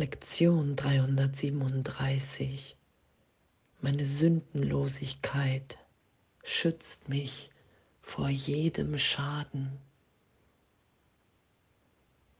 Lektion 0.00 0.76
337. 0.76 2.74
Meine 3.82 4.06
Sündenlosigkeit 4.06 5.76
schützt 6.42 7.10
mich 7.10 7.50
vor 8.00 8.30
jedem 8.30 8.96
Schaden. 8.96 9.76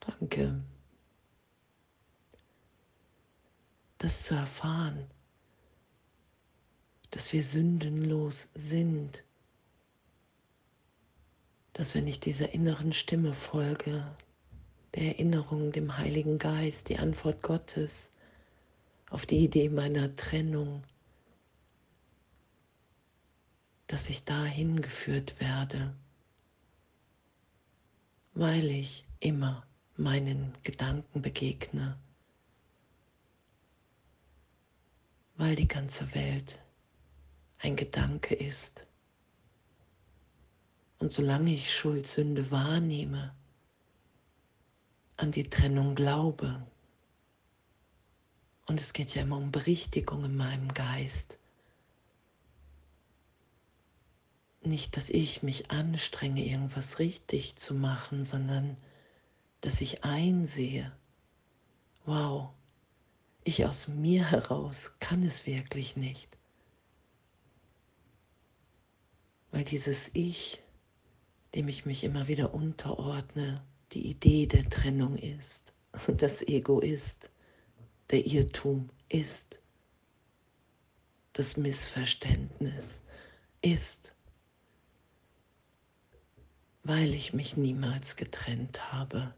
Danke. 0.00 0.58
Das 3.98 4.22
zu 4.22 4.34
erfahren, 4.34 5.10
dass 7.10 7.34
wir 7.34 7.42
sündenlos 7.42 8.48
sind, 8.54 9.22
dass 11.74 11.94
wenn 11.94 12.06
ich 12.06 12.20
dieser 12.20 12.54
inneren 12.54 12.94
Stimme 12.94 13.34
folge, 13.34 14.10
der 14.94 15.18
Erinnerung, 15.18 15.72
dem 15.72 15.96
Heiligen 15.96 16.38
Geist, 16.38 16.88
die 16.88 16.98
Antwort 16.98 17.42
Gottes 17.42 18.10
auf 19.08 19.26
die 19.26 19.38
Idee 19.38 19.68
meiner 19.68 20.14
Trennung, 20.16 20.82
dass 23.86 24.08
ich 24.08 24.24
dahin 24.24 24.80
geführt 24.82 25.40
werde, 25.40 25.94
weil 28.34 28.70
ich 28.70 29.04
immer 29.18 29.66
meinen 29.96 30.52
Gedanken 30.62 31.22
begegne, 31.22 31.98
weil 35.36 35.56
die 35.56 35.68
ganze 35.68 36.14
Welt 36.14 36.58
ein 37.58 37.76
Gedanke 37.76 38.34
ist. 38.34 38.86
Und 40.98 41.12
solange 41.12 41.52
ich 41.52 41.74
Schuld, 41.74 42.06
Sünde 42.06 42.50
wahrnehme, 42.50 43.34
an 45.20 45.32
die 45.32 45.50
Trennung 45.50 45.94
glaube, 45.94 46.66
und 48.66 48.80
es 48.80 48.94
geht 48.94 49.14
ja 49.14 49.22
immer 49.22 49.36
um 49.36 49.52
Berichtigung 49.52 50.24
in 50.24 50.36
meinem 50.36 50.72
Geist, 50.72 51.38
nicht, 54.62 54.96
dass 54.96 55.10
ich 55.10 55.42
mich 55.42 55.70
anstrenge, 55.70 56.44
irgendwas 56.44 56.98
richtig 56.98 57.56
zu 57.56 57.74
machen, 57.74 58.24
sondern 58.24 58.76
dass 59.60 59.80
ich 59.82 60.04
einsehe, 60.04 60.90
wow, 62.06 62.50
ich 63.44 63.66
aus 63.66 63.88
mir 63.88 64.30
heraus 64.30 64.94
kann 65.00 65.22
es 65.22 65.44
wirklich 65.44 65.96
nicht. 65.96 66.38
Weil 69.50 69.64
dieses 69.64 70.10
Ich, 70.14 70.62
dem 71.54 71.68
ich 71.68 71.84
mich 71.84 72.04
immer 72.04 72.28
wieder 72.28 72.54
unterordne, 72.54 73.62
die 73.92 74.10
Idee 74.10 74.46
der 74.46 74.68
Trennung 74.68 75.16
ist, 75.16 75.72
das 76.16 76.42
Ego 76.42 76.80
ist, 76.80 77.30
der 78.10 78.26
Irrtum 78.26 78.90
ist, 79.08 79.58
das 81.32 81.56
Missverständnis 81.56 83.02
ist 83.62 84.14
weil 86.82 87.14
ich 87.14 87.32
mich 87.32 87.56
niemals 87.56 88.16
getrennt 88.16 88.92
habe. 88.92 89.34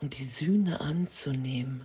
Und 0.00 0.18
die 0.18 0.24
Sühne 0.24 0.80
anzunehmen, 0.80 1.84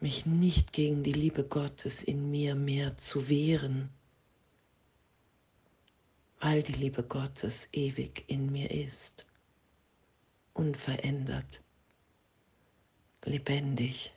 mich 0.00 0.26
nicht 0.26 0.72
gegen 0.72 1.02
die 1.02 1.12
Liebe 1.12 1.44
Gottes 1.44 2.02
in 2.02 2.30
mir 2.30 2.54
mehr 2.54 2.96
zu 2.96 3.28
wehren, 3.28 3.90
weil 6.40 6.62
die 6.62 6.72
Liebe 6.72 7.02
Gottes 7.02 7.68
ewig 7.72 8.24
in 8.26 8.50
mir 8.50 8.70
ist, 8.70 9.26
unverändert, 10.54 11.60
lebendig, 13.24 14.12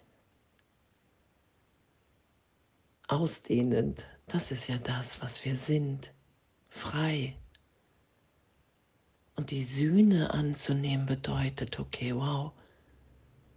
ausdehnend. 3.07 4.05
Das 4.27 4.51
ist 4.51 4.67
ja 4.67 4.77
das, 4.77 5.21
was 5.21 5.43
wir 5.43 5.57
sind 5.57 6.13
frei. 6.69 7.35
Und 9.35 9.51
die 9.51 9.63
Sühne 9.63 10.33
anzunehmen 10.33 11.05
bedeutet, 11.05 11.77
okay, 11.79 12.15
wow, 12.15 12.53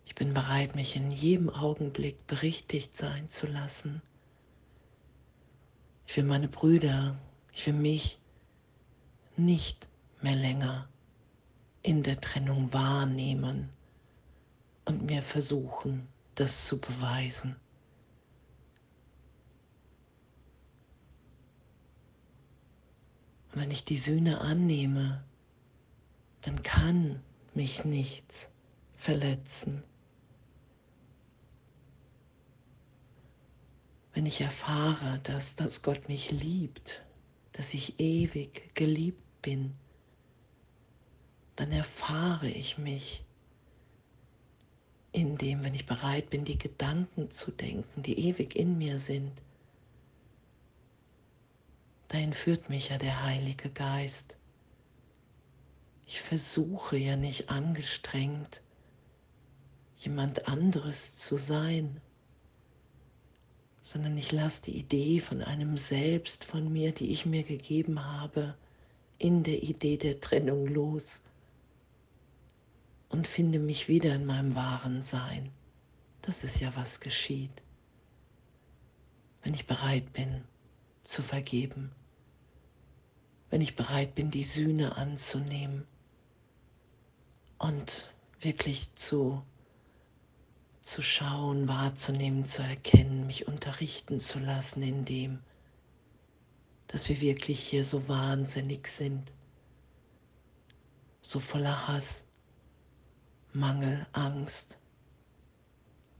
ich 0.07 0.17
bin 0.17 0.35
bereit, 0.35 0.75
mich 0.75 0.97
in 0.97 1.13
jedem 1.13 1.51
Augenblick 1.51 2.27
berichtigt 2.27 2.97
sein 2.97 3.29
zu 3.29 3.47
lassen. 3.47 4.03
Ich 6.07 6.17
will 6.17 6.25
meine 6.25 6.49
Brüder, 6.49 7.17
ich 7.53 7.67
will 7.67 7.75
mich 7.75 8.19
nicht 9.39 9.89
mehr 10.23 10.37
länger 10.37 10.89
in 11.83 12.03
der 12.03 12.21
Trennung 12.21 12.73
wahrnehmen 12.73 13.69
und 14.85 15.05
mir 15.05 15.23
versuchen, 15.23 16.09
das 16.35 16.67
zu 16.67 16.79
beweisen. 16.79 17.57
wenn 23.57 23.71
ich 23.71 23.85
die 23.85 23.97
Sühne 23.97 24.43
annehme, 24.43 25.25
dann 26.43 26.63
kann 26.63 27.23
mich 27.55 27.87
nichts 27.87 28.51
verletzen. 28.97 29.83
Wenn 34.13 34.27
ich 34.27 34.43
erfahre, 34.43 35.21
dass, 35.23 35.57
dass 35.57 35.81
Gott 35.81 36.09
mich 36.09 36.31
liebt, 36.31 37.03
dass 37.53 37.73
ich 37.73 37.99
ewig 37.99 38.75
geliebt 38.75 39.26
bin, 39.47 39.73
dann 41.55 41.73
erfahre 41.73 42.49
ich 42.49 42.77
mich 42.77 43.25
in 45.13 45.39
dem, 45.39 45.65
wenn 45.65 45.75
ich 45.75 45.87
bereit 45.87 46.29
bin, 46.29 46.45
die 46.45 46.59
Gedanken 46.59 47.31
zu 47.31 47.51
denken, 47.51 48.03
die 48.03 48.29
ewig 48.29 48.55
in 48.55 48.77
mir 48.77 48.99
sind, 48.99 49.33
Dahin 52.09 52.33
führt 52.33 52.69
mich 52.69 52.91
ja 52.91 52.99
der 52.99 53.25
Heilige 53.25 53.69
Geist. 53.69 54.37
Ich 56.07 56.21
versuche 56.21 56.97
ja 56.97 57.17
nicht 57.17 57.51
angestrengt, 57.51 58.63
jemand 59.97 60.47
anderes 60.47 61.17
zu 61.17 61.37
sein, 61.37 62.01
sondern 63.83 64.17
ich 64.17 64.31
lasse 64.31 64.63
die 64.63 64.79
Idee 64.79 65.21
von 65.21 65.43
einem 65.43 65.77
Selbst 65.77 66.45
von 66.45 66.73
mir, 66.73 66.93
die 66.93 67.11
ich 67.11 67.27
mir 67.27 67.43
gegeben 67.43 68.05
habe, 68.05 68.57
in 69.19 69.43
der 69.43 69.63
Idee 69.63 69.97
der 69.97 70.21
Trennung 70.21 70.67
los 70.67 71.21
und 73.09 73.27
finde 73.27 73.59
mich 73.59 73.89
wieder 73.89 74.15
in 74.15 74.27
meinem 74.27 74.55
wahren 74.55 75.03
Sein. 75.03 75.51
Das 76.23 76.45
ist 76.45 76.61
ja, 76.61 76.75
was 76.77 77.01
geschieht, 77.01 77.63
wenn 79.43 79.55
ich 79.55 79.67
bereit 79.67 80.13
bin 80.13 80.43
zu 81.05 81.23
vergeben, 81.23 81.93
wenn 83.51 83.61
ich 83.61 83.77
bereit 83.77 84.15
bin, 84.15 84.31
die 84.31 84.45
Sühne 84.45 84.97
anzunehmen 84.97 85.87
und 87.59 88.11
wirklich 88.41 88.95
zu, 88.97 89.43
zu 90.83 91.01
schauen, 91.01 91.69
wahrzunehmen, 91.69 92.45
zu 92.45 92.63
erkennen, 92.63 93.27
mich 93.27 93.47
unterrichten 93.47 94.21
zu 94.21 94.41
lassen 94.41 94.83
in 94.83 95.05
dem, 95.05 95.39
dass 96.89 97.09
wir 97.09 97.21
wirklich 97.21 97.61
hier 97.61 97.85
so 97.85 98.09
wahnsinnig 98.09 98.89
sind, 98.89 99.33
so 101.23 101.41
voller 101.41 101.89
Hass, 101.89 102.25
Mangel, 103.53 104.07
Angst, 104.13 104.79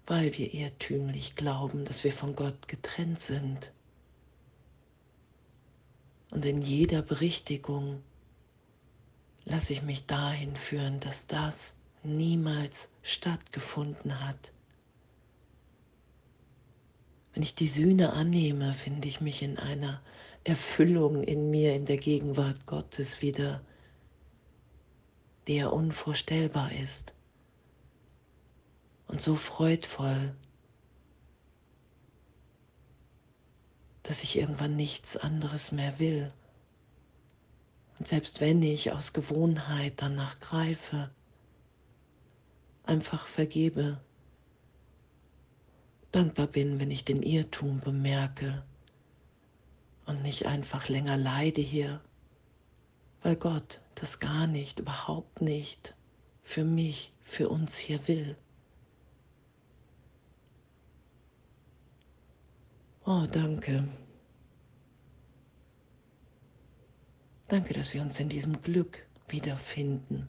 weil 0.07 0.37
wir 0.39 0.53
irrtümlich 0.55 1.35
glauben, 1.35 1.85
dass 1.85 2.05
wir 2.05 2.13
von 2.13 2.35
Gott 2.35 2.69
getrennt 2.69 3.21
sind 3.21 3.73
und 6.31 6.45
in 6.45 6.61
jeder 6.61 7.03
Berichtigung 7.03 8.03
lasse 9.45 9.73
ich 9.73 9.83
mich 9.83 10.07
dahin 10.07 10.57
führen, 10.57 11.01
dass 11.01 11.27
das 11.27 11.75
niemals 12.03 12.89
stattgefunden 13.03 14.21
hat. 14.21 14.53
Wenn 17.33 17.43
ich 17.43 17.55
die 17.55 17.69
Sühne 17.69 18.13
annehme, 18.13 18.75
finde 18.75 19.09
ich 19.09 19.21
mich 19.21 19.43
in 19.43 19.59
einer 19.59 20.03
Erfüllung 20.47 21.25
in 21.25 21.51
mir, 21.51 21.75
in 21.75 21.87
der 21.87 21.97
Gegenwart 21.97 22.67
Gottes 22.67 23.21
wieder, 23.21 23.61
der 25.49 25.73
unvorstellbar 25.73 26.71
ist 26.71 27.15
und 29.09 29.21
so 29.21 29.35
freudvoll, 29.35 30.37
dass 34.05 34.23
ich 34.23 34.39
irgendwann 34.39 34.77
nichts 34.77 35.17
anderes 35.17 35.73
mehr 35.73 35.99
will. 35.99 36.29
Und 37.99 38.07
selbst 38.07 38.41
wenn 38.41 38.63
ich 38.63 38.93
aus 38.93 39.13
Gewohnheit 39.13 39.95
danach 39.97 40.39
greife, 40.39 41.11
einfach 42.85 43.27
vergebe, 43.27 44.01
dankbar 46.13 46.47
bin, 46.47 46.79
wenn 46.79 46.93
ich 46.93 47.05
den 47.05 47.25
Irrtum 47.25 47.81
bemerke 47.81 48.63
und 50.07 50.23
nicht 50.23 50.47
einfach 50.47 50.89
länger 50.89 51.17
leide 51.17 51.61
hier, 51.61 52.01
weil 53.23 53.37
Gott 53.37 53.81
das 53.97 54.21
gar 54.21 54.47
nicht, 54.47 54.79
überhaupt 54.79 55.41
nicht 55.41 55.95
für 56.43 56.65
mich, 56.65 57.13
für 57.25 57.49
uns 57.49 57.77
hier 57.77 58.07
will. 58.09 58.37
Oh, 63.05 63.27
danke. 63.31 63.87
Danke, 67.49 67.75
dass 67.75 67.95
wir 67.95 68.03
uns 68.03 68.19
in 68.19 68.29
diesem 68.29 68.61
Glück 68.63 69.07
wiederfinden. 69.29 70.29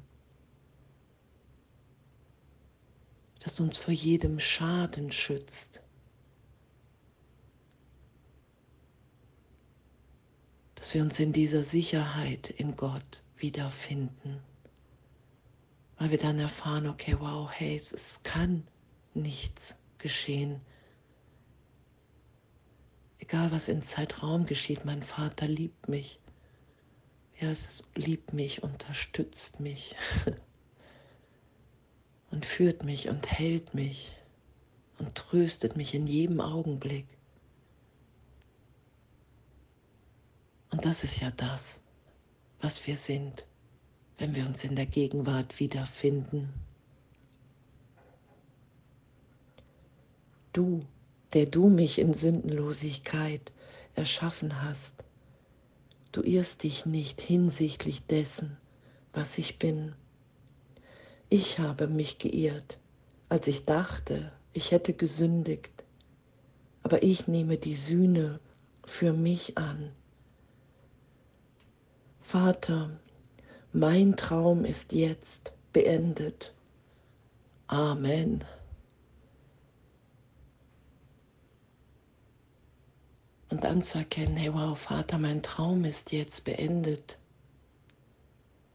Das 3.40 3.60
uns 3.60 3.78
vor 3.78 3.94
jedem 3.94 4.40
Schaden 4.40 5.12
schützt. 5.12 5.82
Dass 10.88 10.94
wir 10.94 11.02
uns 11.02 11.20
in 11.20 11.34
dieser 11.34 11.64
Sicherheit 11.64 12.50
in 12.50 12.78
Gott 12.78 13.22
wiederfinden. 13.36 14.40
Weil 15.98 16.12
wir 16.12 16.18
dann 16.18 16.40
erfahren, 16.40 16.88
okay, 16.88 17.18
wow, 17.20 17.52
hey, 17.52 17.76
es 17.76 18.24
kann 18.24 18.64
nichts 19.14 19.78
geschehen. 19.98 20.62
Egal 23.20 23.52
was 23.52 23.68
in 23.68 23.82
Zeitraum 23.82 24.46
geschieht, 24.46 24.86
mein 24.86 25.04
Vater 25.04 25.46
liebt 25.46 25.90
mich. 25.90 26.22
Ja, 27.42 27.50
es 27.50 27.84
liebt 27.96 28.32
mich, 28.32 28.64
unterstützt 28.64 29.60
mich 29.60 29.94
und 32.32 32.46
führt 32.46 32.86
mich 32.86 33.10
und 33.10 33.30
hält 33.30 33.74
mich 33.74 34.16
und 35.00 35.16
tröstet 35.16 35.76
mich 35.76 35.94
in 35.94 36.08
jedem 36.08 36.40
Augenblick. 36.40 37.17
Und 40.78 40.86
das 40.86 41.04
ist 41.04 41.20
ja 41.22 41.32
das, 41.32 41.82
was 42.62 42.86
wir 42.86 42.98
sind, 42.98 43.48
wenn 44.20 44.36
wir 44.36 44.46
uns 44.46 44.64
in 44.64 44.76
der 44.76 44.86
Gegenwart 44.86 45.60
wiederfinden. 45.60 46.54
Du, 50.54 50.86
der 51.34 51.48
du 51.48 51.70
mich 51.70 51.98
in 51.98 52.14
Sündenlosigkeit 52.14 53.52
erschaffen 53.96 54.62
hast, 54.62 55.04
Du 56.12 56.22
irrst 56.22 56.62
dich 56.62 56.86
nicht 56.86 57.22
hinsichtlich 57.22 58.06
dessen, 58.06 58.58
was 59.14 59.40
ich 59.40 59.58
bin. 59.58 59.94
Ich 61.30 61.58
habe 61.58 61.88
mich 61.88 62.20
geirrt, 62.20 62.78
als 63.30 63.48
ich 63.48 63.66
dachte, 63.66 64.32
ich 64.54 64.70
hätte 64.70 64.94
gesündigt, 64.94 65.84
aber 66.84 67.02
ich 67.02 67.28
nehme 67.28 67.58
die 67.58 67.76
Sühne 67.76 68.40
für 68.86 69.12
mich 69.12 69.58
an. 69.58 69.92
Vater, 72.30 72.90
mein 73.72 74.18
Traum 74.18 74.66
ist 74.66 74.92
jetzt 74.92 75.54
beendet. 75.72 76.54
Amen. 77.68 78.44
Und 83.48 83.64
anzuerkennen, 83.64 84.36
hey 84.36 84.54
wow, 84.54 84.78
Vater, 84.78 85.20
mein 85.20 85.42
Traum 85.42 85.86
ist 85.86 86.12
jetzt 86.12 86.44
beendet. 86.44 87.18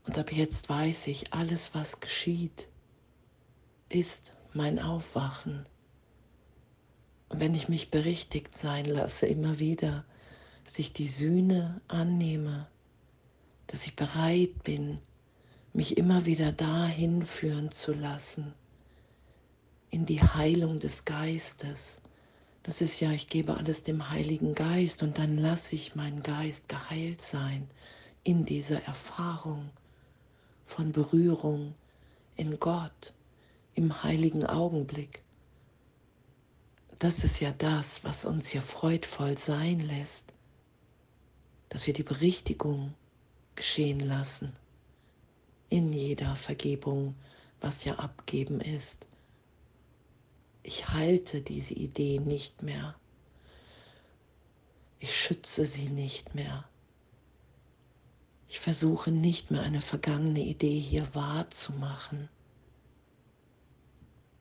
Und 0.06 0.16
ab 0.16 0.32
jetzt 0.32 0.70
weiß 0.70 1.08
ich, 1.08 1.34
alles, 1.34 1.75
was 1.75 2.00
geschieht, 2.00 2.69
ist 3.90 4.32
mein 4.54 4.78
Aufwachen. 4.78 5.66
Und 7.28 7.40
wenn 7.40 7.54
ich 7.54 7.69
mich 7.69 7.90
berichtigt 7.90 8.56
sein 8.56 8.87
lasse, 8.87 9.26
immer 9.26 9.58
wieder, 9.58 10.06
dass 10.64 10.78
ich 10.78 10.94
die 10.94 11.08
Sühne 11.08 11.82
annehme, 11.88 12.71
dass 13.72 13.86
ich 13.86 13.96
bereit 13.96 14.64
bin, 14.64 14.98
mich 15.72 15.96
immer 15.96 16.26
wieder 16.26 16.52
dahin 16.52 17.24
führen 17.24 17.72
zu 17.72 17.94
lassen, 17.94 18.52
in 19.88 20.04
die 20.04 20.22
Heilung 20.22 20.78
des 20.78 21.06
Geistes, 21.06 21.98
das 22.64 22.82
ist 22.82 23.00
ja, 23.00 23.12
ich 23.12 23.28
gebe 23.28 23.56
alles 23.56 23.82
dem 23.82 24.10
Heiligen 24.10 24.54
Geist 24.54 25.02
und 25.02 25.16
dann 25.16 25.38
lasse 25.38 25.74
ich 25.74 25.94
meinen 25.94 26.22
Geist 26.22 26.69
geheilt 26.69 27.22
sein 27.22 27.66
in 28.24 28.44
dieser 28.44 28.82
Erfahrung 28.84 29.70
von 30.66 30.92
Berührung 30.92 31.75
in 32.36 32.60
Gott, 32.60 33.14
im 33.75 34.02
heiligen 34.02 34.44
Augenblick. 34.44 35.22
Das 36.98 37.25
ist 37.25 37.40
ja 37.40 37.52
das, 37.52 38.04
was 38.04 38.26
uns 38.26 38.48
hier 38.48 38.62
freudvoll 38.62 39.38
sein 39.38 39.80
lässt, 39.80 40.34
dass 41.70 41.86
wir 41.86 41.94
die 41.94 42.02
Berichtigung 42.02 42.92
geschehen 43.62 44.00
lassen 44.00 44.53
in 45.69 45.93
jeder 45.93 46.35
Vergebung, 46.35 47.14
was 47.61 47.85
ja 47.85 47.94
abgeben 47.94 48.61
ist. 48.61 49.06
Ich 50.64 50.88
halte 50.88 51.43
diese 51.43 51.75
Idee 51.75 52.19
nicht 52.19 52.64
mehr. 52.64 52.97
Ich 54.99 55.17
schütze 55.17 55.64
sie 55.64 55.88
nicht 55.88 56.35
mehr. 56.35 56.64
Ich 58.49 58.59
versuche 58.59 59.12
nicht 59.12 59.53
mehr 59.53 59.62
eine 59.62 59.81
vergangene 59.81 60.41
Idee 60.41 60.81
hier 60.81 61.14
wahrzumachen. 61.14 62.29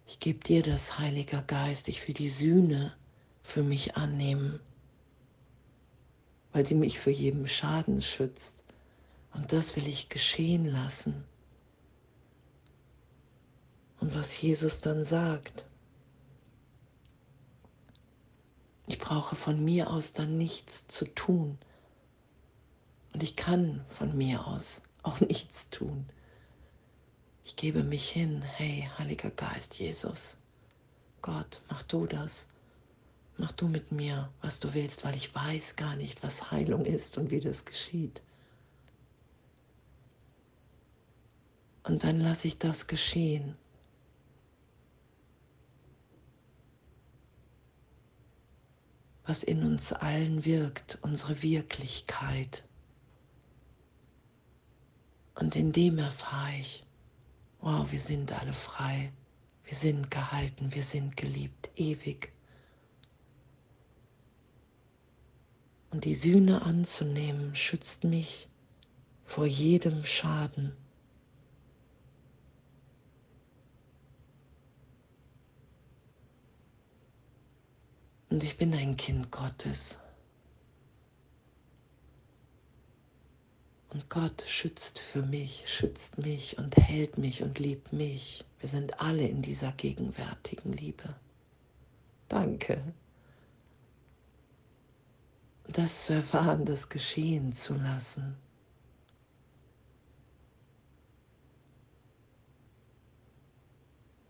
Ich 0.08 0.20
gebe 0.20 0.40
dir 0.40 0.64
das, 0.64 0.98
Heiliger 0.98 1.44
Geist. 1.44 1.90
Ich 1.90 2.08
will 2.08 2.16
die 2.16 2.30
Sühne 2.30 2.98
für 3.44 3.62
mich 3.62 3.96
annehmen, 3.98 4.60
weil 6.54 6.66
sie 6.66 6.74
mich 6.74 7.00
für 7.00 7.12
jeden 7.12 7.48
Schaden 7.48 8.02
schützt. 8.02 8.62
Und 9.34 9.54
das 9.54 9.76
will 9.76 9.88
ich 9.88 10.10
geschehen 10.10 10.66
lassen. 10.66 11.24
Und 14.00 14.16
was 14.16 14.40
Jesus 14.42 14.82
dann 14.82 15.06
sagt, 15.06 15.66
Ich 18.92 18.98
brauche 18.98 19.38
von 19.38 19.64
mir 19.64 19.90
aus 19.90 20.12
dann 20.12 20.38
nichts 20.38 20.86
zu 20.86 21.06
tun. 21.06 21.58
Und 23.14 23.24
ich 23.24 23.38
kann 23.38 23.86
von 23.88 24.18
mir 24.18 24.46
aus 24.46 24.82
auch 25.02 25.20
nichts 25.22 25.70
tun. 25.70 26.06
Ich 27.46 27.56
gebe 27.56 27.86
mich 27.86 28.10
hin, 28.10 28.42
hey, 28.42 28.90
Heiliger 28.98 29.32
Geist, 29.32 29.80
Jesus, 29.80 30.36
Gott, 31.22 31.62
mach 31.70 31.84
du 31.84 32.06
das. 32.06 32.50
Mach 33.38 33.54
du 33.54 33.70
mit 33.70 33.94
mir, 33.94 34.30
was 34.42 34.60
du 34.60 34.74
willst, 34.74 35.06
weil 35.06 35.16
ich 35.16 35.34
weiß 35.34 35.78
gar 35.78 35.96
nicht, 35.96 36.22
was 36.22 36.52
Heilung 36.52 36.84
ist 36.84 37.18
und 37.18 37.32
wie 37.32 37.40
das 37.40 37.64
geschieht. 37.64 38.22
Und 41.84 42.04
dann 42.04 42.20
lasse 42.20 42.48
ich 42.48 42.58
das 42.58 42.88
geschehen. 42.88 43.56
was 49.32 49.44
in 49.44 49.64
uns 49.64 49.94
allen 49.94 50.44
wirkt, 50.44 50.98
unsere 51.02 51.42
Wirklichkeit. 51.42 52.66
Und 55.36 55.56
in 55.56 55.72
dem 55.72 56.00
erfahre 56.00 56.58
ich, 56.60 56.86
wow, 57.62 57.90
wir 57.92 58.02
sind 58.02 58.32
alle 58.34 58.52
frei, 58.52 59.14
wir 59.64 59.78
sind 59.78 60.12
gehalten, 60.12 60.74
wir 60.74 60.84
sind 60.84 61.16
geliebt, 61.16 61.70
ewig. 61.78 62.34
Und 65.92 66.04
die 66.04 66.16
Sühne 66.16 66.64
anzunehmen, 66.64 67.56
schützt 67.56 68.04
mich 68.04 68.50
vor 69.24 69.46
jedem 69.46 70.06
Schaden. 70.06 70.76
Und 78.32 78.46
ich 78.46 78.58
bin 78.58 78.74
ein 78.74 78.96
Kind 78.96 79.30
Gottes. 79.30 80.00
Und 83.90 84.10
Gott 84.10 84.46
schützt 84.48 85.00
für 85.00 85.22
mich, 85.22 85.66
schützt 85.68 86.18
mich 86.18 86.58
und 86.58 86.78
hält 86.78 87.18
mich 87.18 87.44
und 87.44 87.60
liebt 87.60 87.92
mich. 87.92 88.46
Wir 88.62 88.70
sind 88.70 89.02
alle 89.02 89.28
in 89.28 89.42
dieser 89.42 89.74
gegenwärtigen 89.74 90.72
Liebe. 90.72 91.14
Danke. 92.30 92.82
Das 95.68 96.06
zu 96.06 96.14
erfahren, 96.14 96.64
das 96.64 96.88
geschehen 96.88 97.52
zu 97.52 97.74
lassen. 97.74 98.38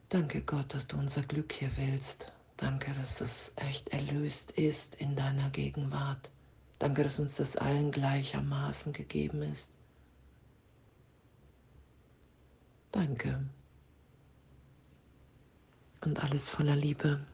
Danke 0.09 0.41
Gott, 0.41 0.73
dass 0.73 0.87
du 0.87 0.97
unser 0.97 1.21
Glück 1.21 1.53
hier 1.53 1.69
willst. 1.77 2.31
Danke, 2.61 2.91
dass 2.93 3.21
es 3.21 3.53
echt 3.55 3.89
erlöst 3.89 4.51
ist 4.51 4.93
in 4.93 5.15
deiner 5.15 5.49
Gegenwart. 5.49 6.29
Danke, 6.77 7.03
dass 7.03 7.17
uns 7.17 7.37
das 7.37 7.57
allen 7.57 7.89
gleichermaßen 7.89 8.93
gegeben 8.93 9.41
ist. 9.41 9.73
Danke. 12.91 13.49
Und 16.01 16.23
alles 16.23 16.51
voller 16.51 16.75
Liebe. 16.75 17.25